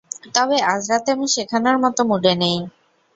[0.35, 2.57] তবে, আজ রাতে আমি শেখানোর মতো মুডে নেই।